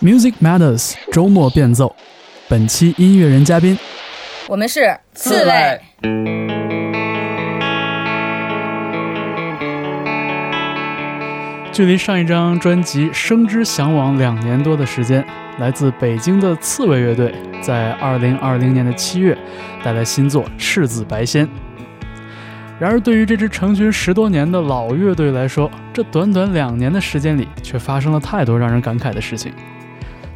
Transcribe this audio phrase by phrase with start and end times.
[0.00, 1.94] Music Matters 周末变奏，
[2.48, 3.78] 本期音乐人嘉宾，
[4.48, 5.80] 我们是刺猬。
[11.72, 15.24] 距离上一张专辑《生之向往》两年多的时间，
[15.58, 17.32] 来自北京的刺猬乐队
[17.62, 19.36] 在二零二零年的七月
[19.84, 21.46] 带来新作《赤子白仙》。
[22.80, 29.52] 然而，对于这支成军十多年的老乐队来说，这短短两年的时间里，却发生了太多让人感慨的事情。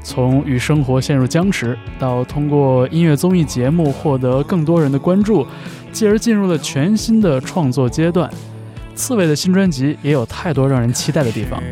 [0.02, 5.46] 从与生活陷入僵持，到通过音乐综艺节目获得更多人的关注，
[5.92, 8.28] 继而进入了全新的创作阶段。
[8.96, 11.62] 刺猬的新专辑也有太多让人期待的地方。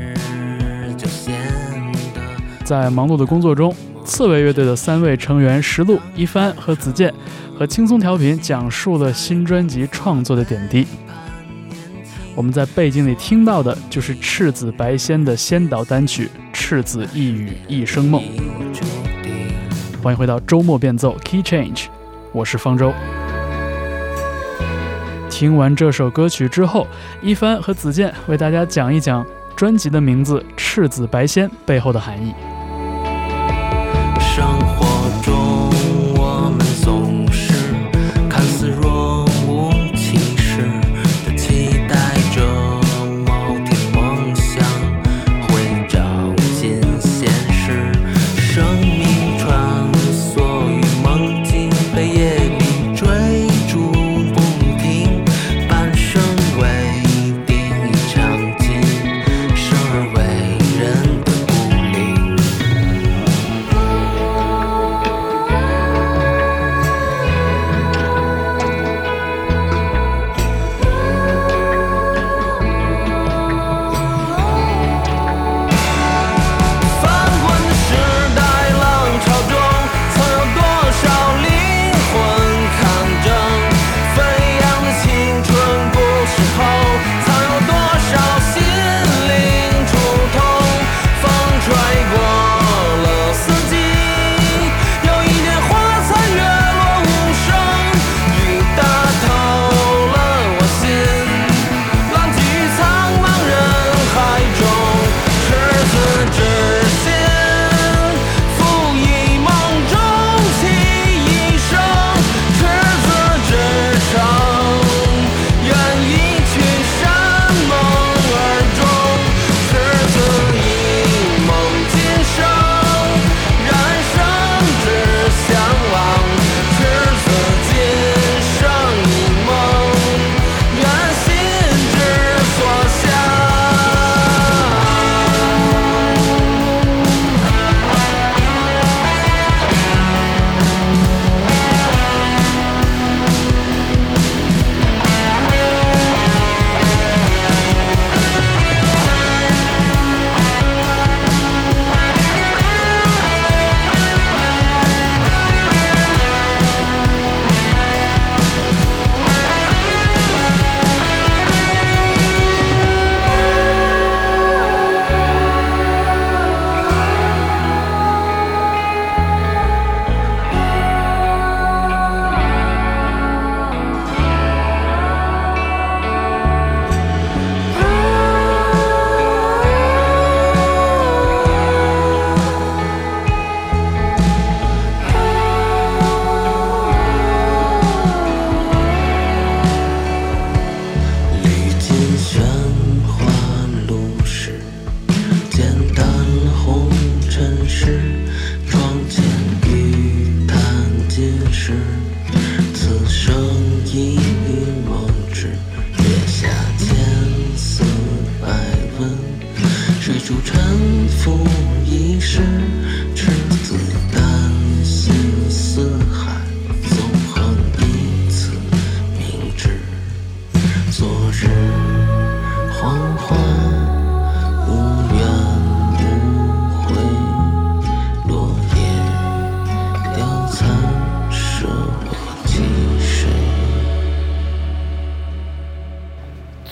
[2.63, 3.75] 在忙碌的工作中，
[4.11, 7.15] 刺猬乐队的三位成员石路、一帆和子健。
[7.57, 10.85] 和轻松调频讲述了新专辑创作的点滴。
[12.35, 18.21] 我们在背景里听到的就是赤子白仙的先导单曲《赤子一语一生梦》。
[20.02, 21.85] 欢迎回到周末变奏 Key Change，
[22.33, 22.93] 我是方舟。
[25.30, 26.89] 听完这首歌曲之后，
[27.23, 29.24] 一帆和子健为大家讲一讲
[29.55, 32.35] 专辑的名字《赤子白仙》背后的含义。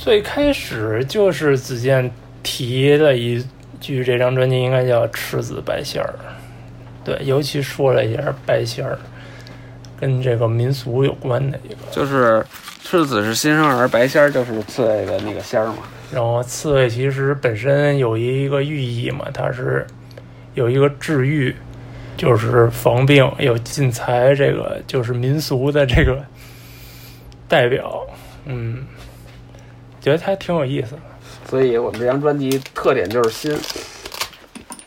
[0.09, 2.11] 最开始就是子健
[2.43, 3.45] 提了一
[3.79, 6.15] 句，这张专辑应该叫《赤子白仙儿》，
[7.05, 8.99] 对，尤其说了一下白仙儿，
[10.01, 12.43] 跟这个民俗有关的一个，就是
[12.83, 15.81] 赤子是新生儿，白仙儿就是刺猬的那个仙儿嘛。
[16.11, 19.87] 然后刺猬其实本身有一个寓意嘛，它是
[20.55, 21.55] 有一个治愈，
[22.17, 26.25] 就是防病；有进财，这个就是民俗的这个
[27.47, 28.07] 代表。
[28.47, 28.87] 嗯，
[30.09, 31.01] 觉得它挺有意思的。
[31.51, 33.55] 所以我们这张专辑特点就是新，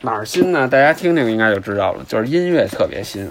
[0.02, 0.68] 哪儿新呢？
[0.68, 3.30] 大家听听应该就知道了，就是音乐特别新。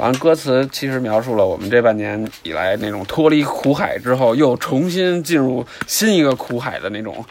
[0.00, 7.22] 完，歌词其实描述了我们这半年以来那种脱离苦海之后，又重新进入新一个苦海的那种、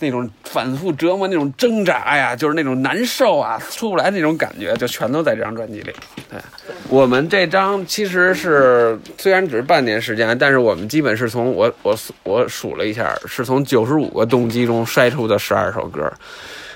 [0.00, 5.92] 那种反复折磨、那种挣扎呀，就是那种难受啊，出不来那种感觉，就全都在这张专辑里。
[6.28, 6.40] 对，
[6.88, 16.12] 我们这张其实是虽然只是半年时间，但是我们基本是从我我我数了一下，是从九十五个动机中筛出的十二首歌，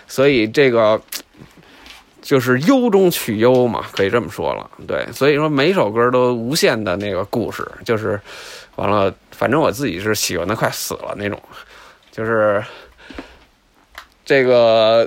[0.06, 1.00] 所以这个。
[2.32, 4.70] 就是优中取优嘛，可以这么说了。
[4.88, 8.18] 对，所以说每首歌都无限的那个故事，就是
[8.76, 11.38] 完了，反正我自己是喜欢的快死了那种，
[12.10, 12.64] 就是
[14.24, 15.06] 这个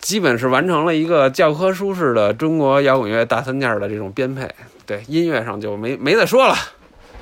[0.00, 4.50] 基本是完成了一个教科书式的中国摇滚乐大三件的这种编配。
[4.84, 6.56] 对，音乐上就没没得说了，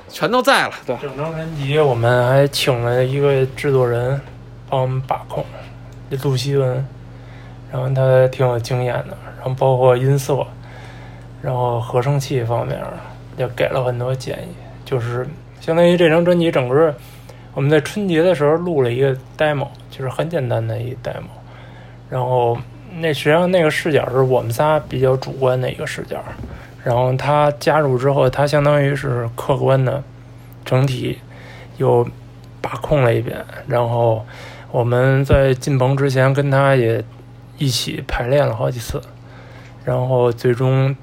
[0.09, 0.73] 全都在了。
[0.83, 4.19] 对，整张专辑我们还请了一个制作人
[4.67, 5.45] 帮我们把控，
[6.23, 6.83] 陆希文。
[7.73, 10.45] 然后他挺有经验的，然后包括音色，
[11.41, 12.79] 然后合成器方面
[13.35, 14.53] 也给了很多建议。
[14.85, 15.27] 就是
[15.59, 16.93] 相当于这张专辑整个，
[17.55, 21.33] 我们在春节的时候录了一个 demo，就是很简单的一 demo。
[22.11, 22.55] 然后
[22.99, 26.23] 那实际上那个视角是我们仨比较主观的一个视角，
[26.83, 30.03] 然后他加入之后，他相当于是客观的
[30.63, 31.17] 整体
[31.77, 32.07] 又
[32.61, 33.43] 把控了一遍。
[33.65, 34.23] 然后
[34.69, 37.03] 我们在进棚之前跟他也。
[37.57, 39.01] 一起排练了好几次，
[39.85, 40.95] 然后最终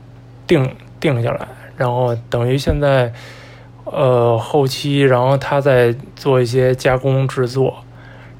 [0.46, 3.12] 定定下来，然后等于现在，
[3.84, 7.74] 呃，后期，然后他在做一些加工制作，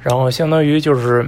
[0.00, 1.24] 然后相当于就是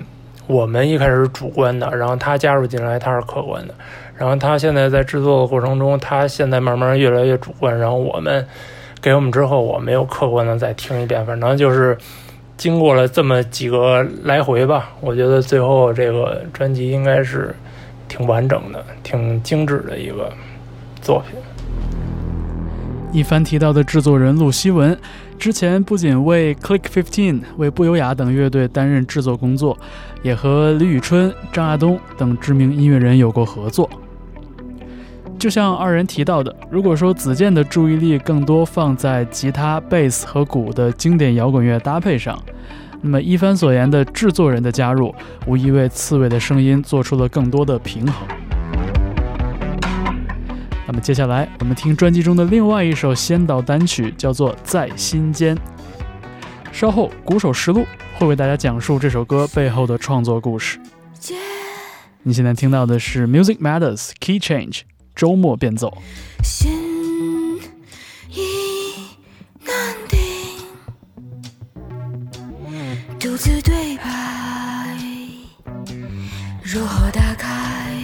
[0.47, 3.75] 我们一开始主观的，然后他加入进来，他是客观的，
[4.17, 8.47] 然后他现在在制作的过程中，他现在慢慢越来越主观，然后我们
[9.01, 11.97] 给我们之后，我没有客观的再听一遍，反正就是。
[12.63, 17.53] 经过了这么几个来回吧，我觉得最后这个专辑应该是
[18.07, 20.33] 挺完整的、挺精致的一个
[21.01, 21.37] 作品。
[23.11, 24.97] 一番提到的制作人陆希文，
[25.41, 29.77] 之前不仅为 Click Fifteen、为不优雅等乐队担任制作工作，
[30.23, 33.91] 也和李宇春、张亚东等知名音乐人有过合作。
[35.43, 42.41] 就像二人提到的，如果说子健的注意力更多放在吉他、贝斯和鼓的经典摇滚乐搭配上，
[43.01, 45.13] 那么一帆所言的制作人的加入，
[45.45, 48.29] 无疑为刺猬的声音做出了更多的平衡。
[50.87, 55.57] 那么接下来我们听专辑中的另外一首先导单曲，叫做《在心间》。
[56.71, 57.85] 稍后鼓手石路
[58.15, 60.79] 会为大家讲述这首歌背后的创作故事。
[62.23, 64.79] 你现在听到的是《Music Matters Key Change》。
[65.15, 65.93] 周末变奏。
[66.43, 67.59] 心
[68.31, 68.41] 意
[69.65, 70.19] 难定，
[73.19, 74.97] 独自对白，
[76.63, 77.95] 如何打开，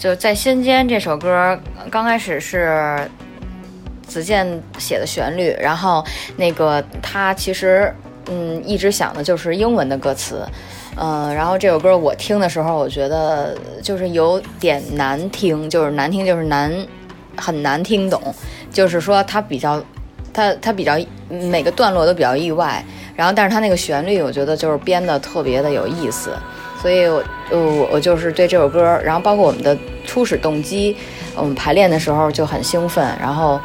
[0.00, 3.06] 就在《心间》这首歌刚开始是
[4.06, 6.02] 子健写的旋律，然后
[6.38, 7.94] 那个他其实
[8.30, 10.42] 嗯一直想的就是英文的歌词，
[10.96, 16.72] 嗯，然后这首歌我听的时候，我觉得就是有点难听，就是难听就是难
[17.36, 18.34] 很难听懂，
[18.72, 19.82] 就是说它比较。
[20.32, 20.96] 它它比较
[21.28, 22.82] 每个段落都比较意外，
[23.16, 26.30] 然后但是它那个旋律我觉得就是编的特别的有意思，
[26.80, 30.96] 所以我我我就是对这首歌，然后包括我们的初始动机，
[31.36, 33.60] 我们排练的时候就很兴奋，然后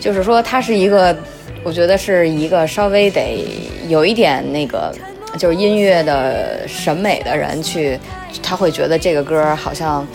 [0.00, 1.16] 就是说它是一个，
[1.62, 3.46] 我觉得是一个稍微得
[3.88, 4.92] 有一点那个
[5.38, 7.98] 就是音乐的审美的人去，
[8.42, 10.06] 他会觉得这个歌好像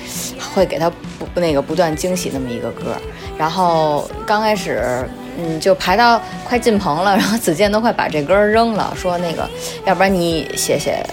[0.53, 2.95] 会给他不那个不断惊喜那么一个歌。
[3.37, 9.49] 然后刚开始，嗯，就排到快进棚了，然后子健都快把这歌扔了，说那个，
[9.85, 11.03] 要不然你写写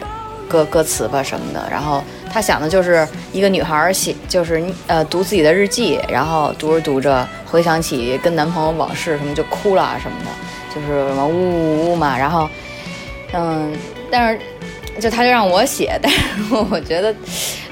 [0.48, 1.62] 歌歌词吧什么的。
[1.70, 2.02] 然后
[2.32, 12.16] 他想的就是一个女孩写，就是呃读自己的日记，然后读着读着回想起跟男朋友往事什么就哭了什么的，就是什么呜呜呜嘛。
[12.18, 12.48] 然后，
[13.32, 13.72] 嗯，
[14.10, 14.40] 但是
[14.98, 16.18] 就他就让我写， 但是
[16.70, 17.14] 我觉得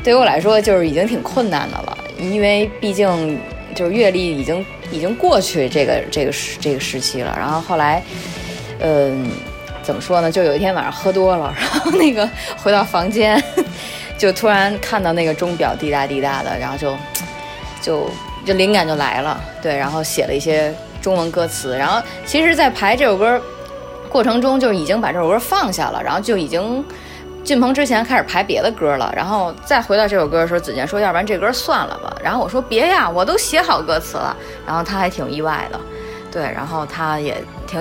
[0.04, 3.38] 对于我来说就是已经挺困难的了，因为毕竟。
[3.74, 8.02] 就是阅历已经已经过去这个这个时这个时期了，然后后来，
[8.80, 9.28] 嗯，
[9.86, 10.30] 怎么说呢？
[10.32, 13.40] 就有一天晚上喝多了，然后那个回到房间，
[14.18, 16.96] 就突然看到那个钟表滴答滴答的，然后就
[17.80, 18.10] 就
[18.44, 23.40] 就灵感就来了，对，然后写了一些中文歌词，然后其实，在排这首歌
[24.08, 26.84] 过程中，就已经把这首歌放下了，然后就已经。
[27.44, 35.78] 进棚之前开始排别的歌了，然后再回到这首歌的时候，子健说：“要不然这歌算了吧。”然后我说：“别呀，我都写好歌词了。”然后他还挺意外的，
[36.32, 37.80] 对，然后他也挺，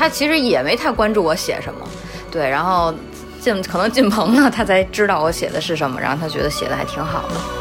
[0.00, 1.86] 他其实也没太关注我写什么，
[2.30, 2.94] 对，然后
[3.38, 7.59] 进可能进棚了，他才知道我写的是什么，然后他觉得写的还挺好的。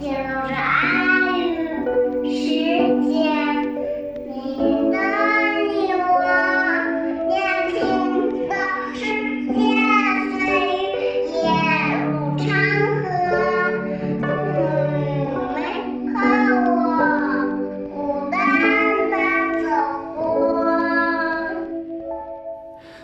[0.00, 0.14] 记录
[0.48, 1.38] 着爱
[2.24, 2.48] 与时
[3.04, 3.12] 间
[4.32, 4.32] 你
[4.90, 4.96] 的
[5.68, 6.08] 你我
[7.28, 7.30] 年
[7.68, 7.78] 轻
[8.48, 8.52] 的
[8.94, 8.98] 世
[9.44, 9.52] 界
[10.32, 10.40] 岁
[10.88, 11.44] 月也
[12.06, 12.48] 如长
[13.02, 13.04] 河
[14.88, 15.20] 你
[15.52, 15.54] 们
[16.14, 16.16] 和
[16.64, 16.72] 我
[17.90, 17.94] 孤
[18.30, 18.34] 单
[19.10, 19.12] 地
[19.62, 19.68] 走
[20.16, 20.18] 过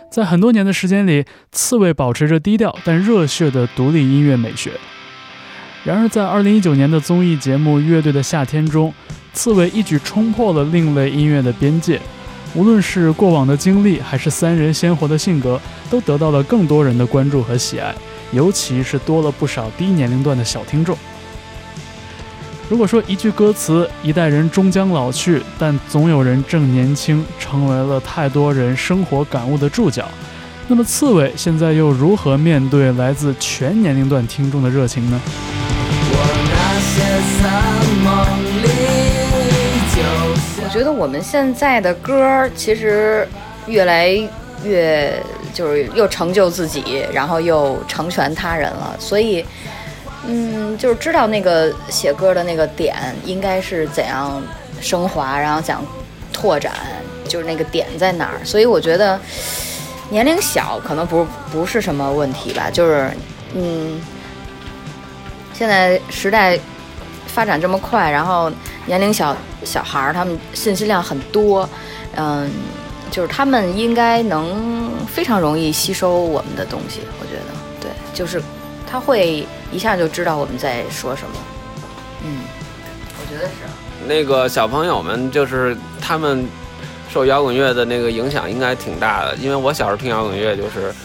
[0.09, 4.71] 在很多年的时间里刺猬保持着低调但热血的独立音乐美学。
[5.87, 8.93] 然而，在2019年的综艺节目《乐队的夏天》中，
[9.31, 11.97] 刺猬一举冲破了另类音乐的边界。
[12.53, 15.57] 无论是过往的经历，还是三人鲜活的性格，
[15.89, 17.95] 都得到了更多人的关注和喜爱，
[18.33, 20.97] 尤其是多了不少低年龄段的小听众。
[22.67, 30.05] 如果说一句歌词，一代人终将老去，但总有人正年轻，成为了太多人生活感悟的注脚，
[30.67, 35.21] 那么刺猬现在又如何面对来自全年龄段听众的热情呢？
[40.63, 43.27] 我觉得我们现在的歌其实
[43.65, 44.09] 越来
[44.63, 45.21] 越
[45.53, 49.45] 就是又成就自己，然后又成全他人了，所以。
[50.29, 52.93] 嗯，就是知道那个写歌的那个点
[53.23, 54.43] 应该是怎样
[54.81, 55.81] 升华，然后想
[56.33, 56.73] 拓展，
[57.29, 58.43] 就是那个点在哪儿。
[58.43, 59.17] 所以我觉得
[60.09, 62.69] 年龄小可能不不是什么问题吧。
[62.69, 63.09] 就是
[63.53, 64.01] 嗯，
[65.53, 66.59] 现在时代
[67.37, 68.51] 发展这么快，然后
[68.87, 71.69] 年龄小小孩儿他们信息量很多，
[72.15, 72.49] 嗯，
[73.11, 77.01] 就是他们应该能非常容易吸收我们的东西。
[77.19, 78.41] 我觉得，对，就是
[78.89, 79.45] 他会。
[79.69, 81.31] 一下就知道我们在说什么，
[82.23, 82.39] 嗯，
[83.19, 83.53] 我觉得是。
[84.07, 86.47] 那个小朋友们就是他们
[87.09, 90.95] 受摇滚乐的那个影响应该挺大的，因为我小时候听摇滚乐就是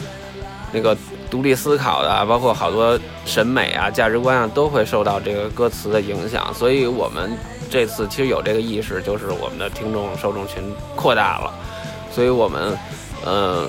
[0.71, 0.97] 那个
[1.33, 7.33] 独立思考的，包括好多审美啊、价值观啊都会受到这个歌词的影响，所以我们
[7.71, 10.63] 这次其实有这个意识，就是我们的听众受众群
[10.95, 11.51] 扩大了，
[12.13, 12.77] 所以我们
[13.25, 13.67] 呃，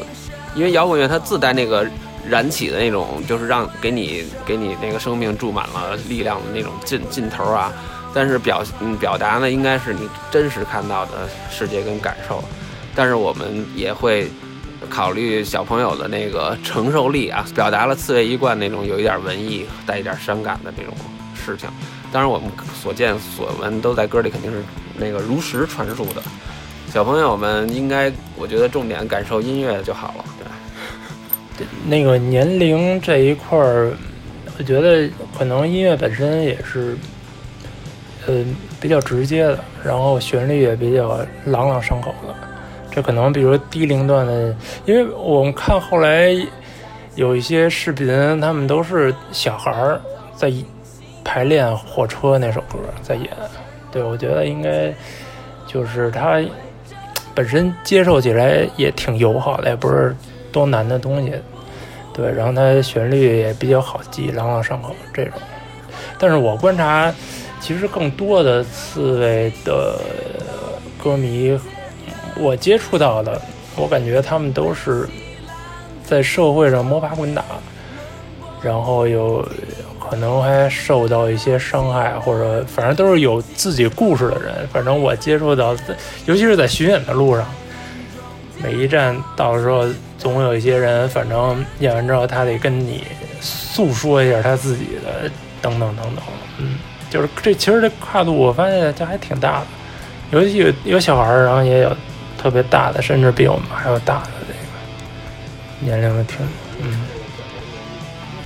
[0.53, 1.87] 因为摇滚乐它自带那个。
[2.25, 7.69] 燃起的那种，就是让给你给你那个生命注满了力量的那种劲劲头啊！
[8.13, 12.41] 但是表嗯表达呢，应该是你真实看到的世界跟感受。
[12.95, 14.31] 但是我们也会
[14.89, 20.93] 考虑小朋友的那个承受力啊，表达了刺猬一贯那种有一点文艺带一点伤感的这种
[21.33, 21.69] 事情。
[22.11, 22.49] 当然，我们
[22.79, 24.63] 所见所闻都在歌里肯定是
[24.97, 26.21] 那个如实传述的。
[26.91, 30.25] 小朋友们应该，我觉得重点感受音乐就好了。
[30.37, 31.67] 对。
[31.87, 33.93] 那个年龄这一块儿，
[34.59, 36.95] 我觉得可能音乐本身也是，
[38.27, 38.45] 呃，
[38.79, 42.35] 比较直接的，然后旋律也比较朗朗上口的。
[42.93, 46.29] 这可能比如低龄段的，因为我们看后来
[47.15, 48.07] 有一些视频，
[48.39, 49.99] 他们都是小孩儿
[50.35, 50.53] 在
[51.23, 53.27] 排练《火车》那首歌在演。
[53.91, 54.93] 对，我觉得应该
[55.65, 56.39] 就是他
[57.33, 60.15] 本身接受起来也挺友好的，也不是
[60.51, 61.33] 多难的东西。
[62.13, 65.33] 对，然后它旋律也比较好记，朗朗上口这种。
[66.19, 67.11] 但是我观察，
[67.59, 69.99] 其实更多的刺猬的
[71.03, 71.59] 歌迷，
[72.37, 73.41] 我接触到的，
[73.75, 75.07] 我感觉他们都是
[76.03, 77.43] 在社会上摸爬滚打，
[78.61, 79.47] 然后有
[79.99, 84.67] 可能还受到一些伤害，或者反正都是有自己故事的人。
[84.71, 85.75] 反正我接触到，
[86.25, 87.45] 尤其是在巡演的路上，
[88.61, 89.85] 每一站到时候。
[90.15, 93.03] 总有一些人，反正演完之后，他得跟你
[93.41, 95.29] 诉说一下他自己的，
[95.61, 96.23] 等等等等。
[96.59, 96.77] 嗯，
[97.09, 99.65] 就是这其实这跨度，我发现这还挺大的。
[100.31, 101.89] 尤其有有小孩儿，然后也有
[102.43, 104.59] 特别大的，甚至比我们还要大的这个
[105.79, 106.37] 年龄的挺
[106.81, 107.07] 嗯。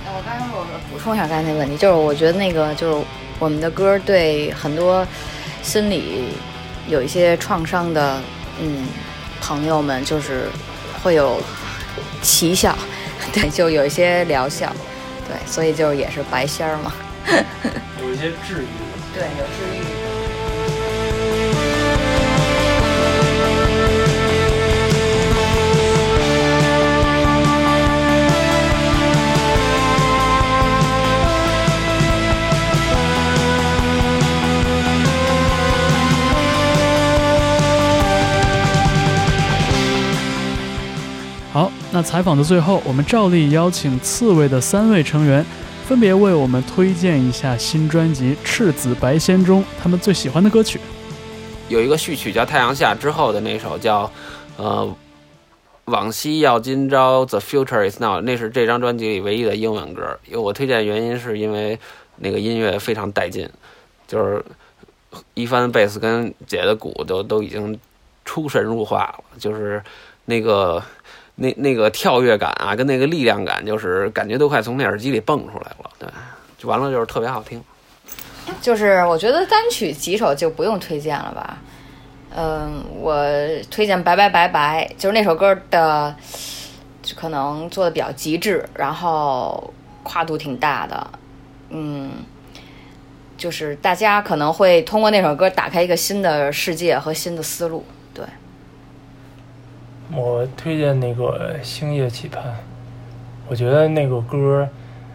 [0.06, 3.04] 我刚才我补充一下刚才那个问题，就是我觉得那个就是
[3.40, 5.04] 我们的歌对很多
[5.62, 6.28] 心理
[6.86, 8.18] 有一些创伤的
[8.62, 8.86] 嗯
[9.40, 10.44] 朋友们，就是
[11.02, 11.40] 会有。
[12.20, 12.76] 奇效，
[13.32, 14.72] 对，就有一些疗效，
[15.28, 16.92] 对，所以就是也是白仙儿嘛，
[18.02, 18.66] 有一些治愈，
[19.14, 19.97] 对，有治愈。
[41.98, 45.44] 那采访的最后，我们照例邀请刺猬的三位成员，
[45.84, 50.78] 分别为我们推荐一下新专辑《赤子白仙》中他们最喜欢的歌曲。
[51.68, 54.08] 有一个序曲叫《太阳下》，之后的那首叫
[54.58, 54.88] 呃
[55.86, 60.20] “往昔要今朝 ”，The Future Is Now，那是这张专辑里唯一的英文歌。
[60.28, 61.76] 因为我推荐原因是因为
[62.18, 63.50] 那个音乐非常带劲，
[64.06, 64.44] 就是
[65.34, 67.76] 一帆贝斯跟姐的鼓都都已经
[68.24, 69.82] 出神入化了，就是
[70.26, 70.80] 那个。
[71.40, 75.90] 那那个跳跃感啊，跟那个力量感，就是感觉都快从那耳机里蹦出来了。
[75.96, 76.08] 对，
[76.58, 77.62] 就完了，就是特别好听。
[78.60, 81.58] 就是我觉得单曲几首就不用推荐了吧。
[82.34, 83.24] 嗯，我
[83.70, 86.12] 推荐《白白白白》，就是那首歌的，
[87.14, 89.72] 可能做的比较极致，然后
[90.02, 91.06] 跨度挺大的。
[91.70, 92.10] 嗯，
[93.36, 97.84] 就是大家可能会通过那首歌打开一个新的世界和新的思路。
[98.12, 98.24] 对。
[100.10, 102.42] 我推荐那个《星夜期盼》，
[103.46, 104.66] 我觉得那个歌，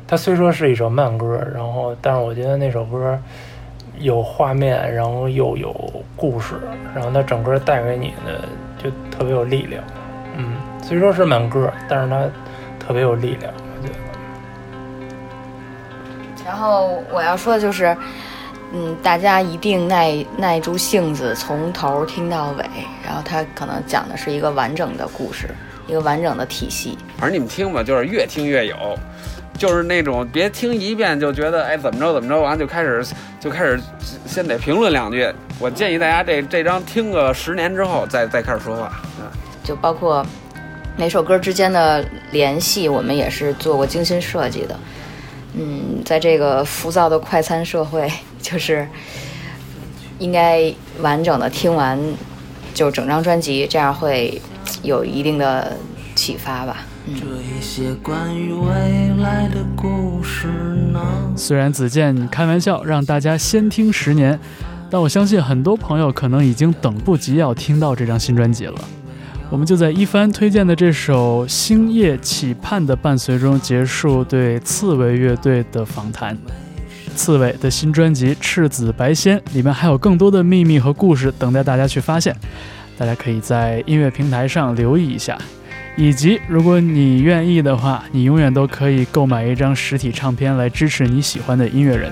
[0.08, 3.20] 它虽说是一首慢歌，然后，但是我觉得那首歌
[3.98, 5.74] 有画面，然后又有
[6.16, 6.56] 故事，
[6.94, 9.84] 然后它整个带给你的就特别有力量。
[10.38, 12.22] 嗯，虽说是慢歌，但是它
[12.80, 13.96] 特别有力量，我觉得。
[16.46, 17.98] 然后我要说的就是。
[18.76, 22.66] 嗯，大家一定耐耐住性子，从头听到尾，
[23.06, 25.48] 然后他可能讲的是一个完整的故事，
[25.88, 26.98] 一个完整的体系。
[27.20, 28.76] 反正你们听吧，就是越听越有，
[29.60, 33.06] 就是那种别听一遍就觉得哎怎么着怎么着，完了就开始
[33.40, 33.80] 就开始
[34.26, 35.32] 先得评论两句。
[35.60, 38.92] 我建议大家这这张听个十年之后再再开始说话。
[39.20, 39.28] 嗯，
[39.64, 40.26] 就包括
[40.98, 44.76] 每首歌之间的联系，我们也是做过精心设计的。
[45.54, 48.12] 嗯，在这个浮躁的快餐社会。
[48.44, 48.88] 就是
[50.20, 51.98] 应该完整的听完，
[52.74, 54.40] 就整张专辑，这样会
[54.84, 55.76] 有一定的
[56.14, 56.86] 启发吧。
[57.08, 57.16] 嗯。
[61.36, 64.40] 虽然子健开玩笑让大家先听十年，
[64.92, 68.76] 但我相信很多朋友可能已经等不及要听到这张新专辑了。
[69.50, 76.38] 我们就在一帆推荐的这首《星夜期盼》的伴随中结束对刺猬乐队的访谈。
[77.16, 82.36] 刺猬的新专辑《赤子白仙》里面还有更多的秘密和故事等待大家去发现，
[82.98, 85.38] 大家可以在音乐平台上留意一下。
[85.96, 92.12] 以及，如果你愿意的话，你永远都可以购买一张实体唱片来支持你喜欢的音乐人。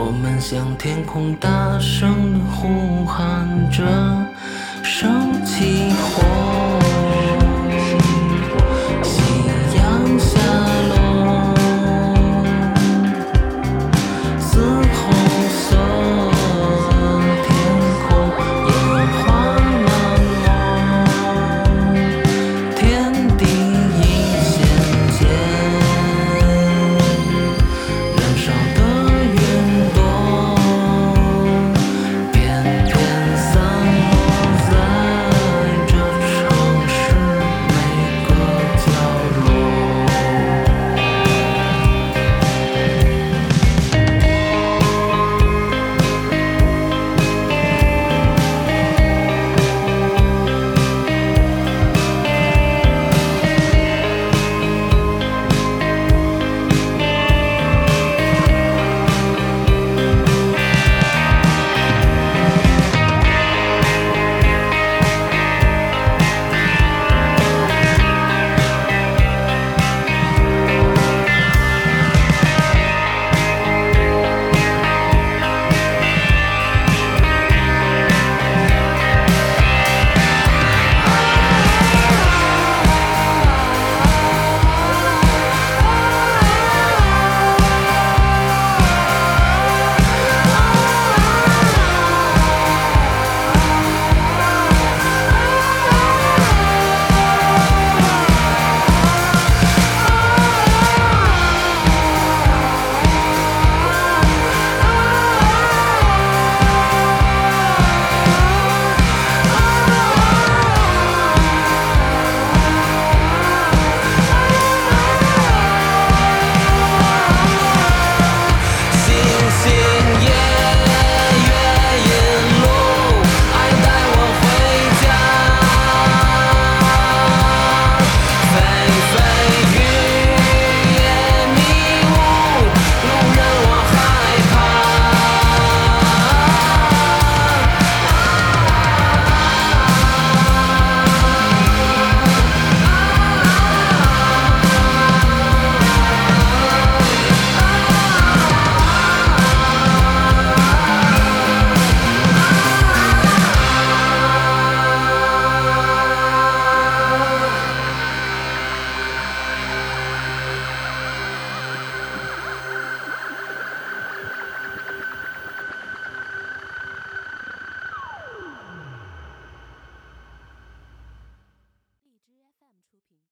[0.00, 3.82] 我们向天空大声呼喊着，
[4.80, 6.67] 升起火。